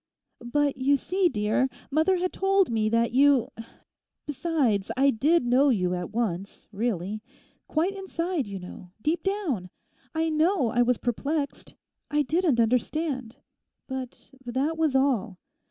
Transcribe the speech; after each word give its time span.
'But 0.39 0.77
you 0.77 0.97
see, 0.97 1.29
dear, 1.29 1.69
mother 1.91 2.17
had 2.17 2.33
told 2.33 2.71
me 2.71 2.89
that 2.89 3.11
you—besides, 3.11 4.89
I 4.97 5.11
did 5.11 5.45
know 5.45 5.69
you 5.69 5.93
at 5.93 6.09
once, 6.09 6.67
really; 6.71 7.21
quite 7.67 7.95
inside, 7.95 8.47
you 8.47 8.57
know, 8.57 8.89
deep 9.03 9.21
down. 9.21 9.69
I 10.15 10.29
know 10.31 10.69
I 10.71 10.81
was 10.81 10.97
perplexed; 10.97 11.75
I 12.09 12.23
didn't 12.23 12.59
understand; 12.59 13.35
but 13.87 14.31
that 14.43 14.75
was 14.75 14.95
all. 14.95 15.37